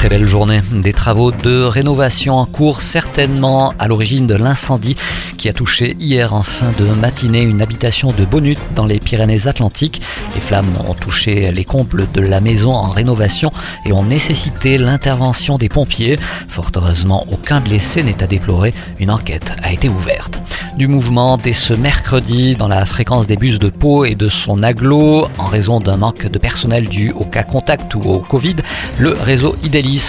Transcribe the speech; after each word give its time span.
Très 0.00 0.08
belle 0.08 0.26
journée. 0.26 0.62
Des 0.72 0.94
travaux 0.94 1.30
de 1.30 1.60
rénovation 1.60 2.38
en 2.38 2.46
cours, 2.46 2.80
certainement 2.80 3.74
à 3.78 3.86
l'origine 3.86 4.26
de 4.26 4.34
l'incendie 4.34 4.96
qui 5.36 5.46
a 5.46 5.52
touché 5.52 5.94
hier 6.00 6.32
en 6.32 6.42
fin 6.42 6.72
de 6.78 6.86
matinée 6.86 7.42
une 7.42 7.60
habitation 7.60 8.10
de 8.10 8.24
Bonut 8.24 8.58
dans 8.74 8.86
les 8.86 8.98
Pyrénées-Atlantiques. 8.98 10.00
Les 10.34 10.40
flammes 10.40 10.72
ont 10.88 10.94
touché 10.94 11.52
les 11.52 11.66
combles 11.66 12.06
de 12.14 12.22
la 12.22 12.40
maison 12.40 12.72
en 12.72 12.88
rénovation 12.88 13.50
et 13.84 13.92
ont 13.92 14.04
nécessité 14.04 14.78
l'intervention 14.78 15.58
des 15.58 15.68
pompiers. 15.68 16.18
Fort 16.48 16.70
heureusement, 16.76 17.26
aucun 17.30 17.60
blessé 17.60 18.02
n'est 18.02 18.22
à 18.22 18.26
déplorer. 18.26 18.72
Une 19.00 19.10
enquête 19.10 19.52
a 19.62 19.70
été 19.70 19.90
ouverte 19.90 20.40
du 20.76 20.86
mouvement 20.86 21.36
dès 21.36 21.52
ce 21.52 21.74
mercredi 21.74 22.56
dans 22.56 22.68
la 22.68 22.84
fréquence 22.86 23.26
des 23.26 23.36
bus 23.36 23.58
de 23.58 23.68
Pau 23.68 24.04
et 24.04 24.14
de 24.14 24.28
son 24.28 24.62
aglo 24.62 25.28
en 25.36 25.44
raison 25.44 25.80
d'un 25.80 25.96
manque 25.96 26.26
de 26.26 26.38
personnel 26.38 26.88
dû 26.88 27.12
au 27.12 27.24
cas 27.24 27.42
contact 27.42 27.94
ou 27.94 28.00
au 28.00 28.20
Covid. 28.20 28.56
Le 28.98 29.12
réseau 29.12 29.56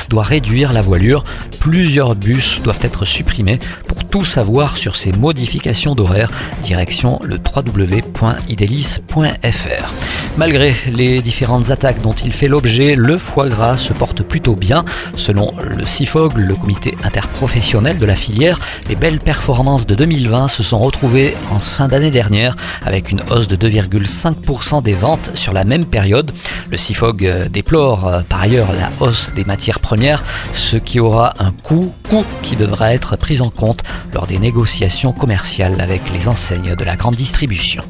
Doit 0.09 0.23
réduire 0.23 0.73
la 0.73 0.81
voilure. 0.81 1.23
Plusieurs 1.59 2.15
bus 2.15 2.61
doivent 2.63 2.79
être 2.83 3.03
supprimés. 3.03 3.59
Pour 3.87 4.03
tout 4.03 4.23
savoir 4.23 4.77
sur 4.77 4.95
ces 4.95 5.11
modifications 5.11 5.95
d'horaire, 5.95 6.29
direction 6.61 7.19
le 7.23 7.37
www.idelis.fr. 7.37 8.11
Malgré 10.37 10.73
les 10.93 11.21
différentes 11.21 11.71
attaques 11.71 12.01
dont 12.01 12.13
il 12.13 12.31
fait 12.31 12.47
l'objet, 12.47 12.95
le 12.95 13.17
foie 13.17 13.49
gras 13.49 13.75
se 13.75 13.91
porte 13.91 14.21
plutôt 14.23 14.55
bien. 14.55 14.85
Selon 15.15 15.51
le 15.61 15.85
CIFOG, 15.85 16.37
le 16.37 16.55
comité 16.55 16.97
interprofessionnel 17.03 17.97
de 17.97 18.05
la 18.05 18.15
filière, 18.15 18.59
les 18.87 18.95
belles 18.95 19.19
performances 19.19 19.87
de 19.87 19.95
2020 19.95 20.47
se 20.47 20.63
sont 20.63 20.77
retrouvées 20.77 21.35
en 21.51 21.59
fin 21.59 21.87
d'année 21.87 22.11
dernière 22.11 22.55
avec 22.85 23.11
une 23.11 23.21
hausse 23.29 23.47
de 23.47 23.55
2,5% 23.55 24.81
des 24.81 24.93
ventes 24.93 25.31
sur 25.33 25.53
la 25.53 25.63
même 25.63 25.85
période. 25.85 26.31
Le 26.69 26.77
CIFOG 26.77 27.49
déplore 27.49 28.07
euh, 28.07 28.21
par 28.27 28.41
ailleurs 28.41 28.71
la 28.73 28.89
hausse 29.05 29.33
des 29.33 29.43
matières 29.71 29.79
premières, 29.79 30.23
ce 30.51 30.75
qui 30.75 30.99
aura 30.99 31.33
un 31.39 31.51
coût, 31.51 31.93
coût 32.09 32.25
qui 32.41 32.57
devra 32.57 32.93
être 32.93 33.15
pris 33.15 33.39
en 33.39 33.49
compte 33.49 33.83
lors 34.13 34.27
des 34.27 34.37
négociations 34.37 35.13
commerciales 35.13 35.79
avec 35.79 36.01
les 36.11 36.27
enseignes 36.27 36.75
de 36.75 36.83
la 36.83 36.97
grande 36.97 37.15
distribution. 37.15 37.83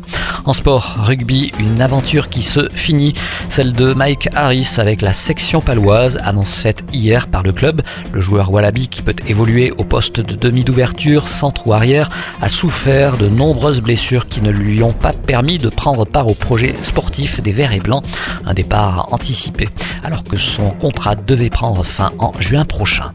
En 0.46 0.54
sport, 0.54 0.96
rugby, 1.00 1.52
une 1.60 1.82
aventure 1.82 2.30
qui 2.30 2.42
se 2.42 2.70
finit, 2.74 3.14
celle 3.50 3.74
de 3.74 3.94
Mike 3.94 4.30
Harris 4.36 4.76
avec 4.78 5.02
la 5.02 5.14
section 5.14 5.62
paloise, 5.62 6.20
annonce 6.24 6.56
faite 6.56 6.84
hier 6.94 7.28
par 7.28 7.42
le 7.42 7.52
club. 7.52 7.82
Le 8.12 8.22
joueur 8.22 8.52
Wallaby 8.52 8.88
qui 8.88 9.02
peut 9.02 9.16
évoluer 9.28 9.72
au 9.78 9.84
poste 9.84 10.20
de 10.20 10.36
demi 10.36 10.64
d'ouverture, 10.64 11.28
centre 11.28 11.68
ou 11.68 11.74
arrière, 11.74 12.10
a 12.42 12.50
souffert 12.50 13.18
de 13.18 13.28
nombreuses 13.28 13.82
blessures 13.82 14.28
qui 14.28 14.42
ne 14.42 14.52
lui 14.52 14.84
ont 14.84 14.94
pas 14.94 15.14
permis 15.14 15.58
de 15.58 15.70
prendre 15.70 16.06
part 16.06 16.28
au 16.28 16.36
projet 16.36 16.76
sportif 16.84 17.42
des 17.42 17.52
Verts 17.52 17.74
et 17.74 17.80
Blancs, 17.80 18.04
un 18.46 18.54
départ 18.54 19.10
anticipé 19.12 19.70
alors 20.04 20.24
que 20.24 20.38
son 20.38 20.72
contrat 20.72 21.16
devait 21.16 21.50
prendre 21.50 21.84
fin 21.84 22.12
en 22.20 22.32
juin 22.40 22.66
prochain. 22.66 23.12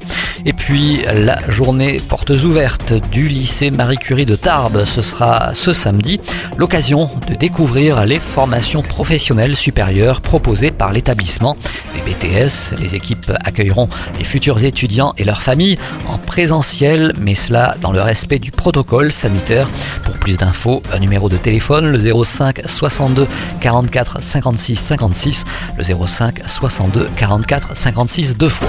Et 0.48 0.52
puis 0.52 1.02
la 1.12 1.39
journée 1.50 2.00
portes 2.00 2.30
ouvertes 2.30 2.94
du 3.11 3.27
lycée 3.27 3.72
Marie 3.72 3.97
Curie 3.97 4.27
de 4.27 4.36
Tarbes, 4.36 4.84
ce 4.84 5.03
sera 5.03 5.53
ce 5.55 5.72
samedi, 5.72 6.20
l'occasion 6.56 7.11
de 7.27 7.34
découvrir 7.34 8.05
les 8.05 8.20
formations 8.20 8.83
professionnelles 8.83 9.56
supérieures 9.56 10.20
proposées 10.20 10.70
par 10.70 10.92
l'établissement 10.92 11.56
des 11.94 12.00
BTS. 12.00 12.78
Les 12.78 12.94
équipes 12.94 13.33
accueilleront 13.44 13.88
les 14.19 14.25
futurs 14.25 14.62
étudiants 14.62 15.14
et 15.19 15.25
leurs 15.25 15.42
familles 15.42 15.78
en 16.08 16.16
présentiel, 16.16 17.12
mais 17.19 17.34
cela 17.34 17.75
dans 17.81 17.91
le 17.91 18.00
respect 18.00 18.38
du 18.38 18.53
protocole 18.53 19.10
sanitaire. 19.10 19.69
Pour 20.05 20.14
plus 20.14 20.38
d'infos, 20.38 20.81
un 20.92 21.00
numéro 21.00 21.28
de 21.28 21.38
téléphone, 21.38 21.91
le 21.91 21.98
05 21.98 22.60
62 22.66 23.26
44 23.60 24.22
56 24.22 24.76
56, 24.76 25.44
le 25.76 26.06
05 26.06 26.42
62 26.47 27.09
44 27.16 27.76
56 27.76 28.37
deux 28.37 28.48
fois. 28.48 28.69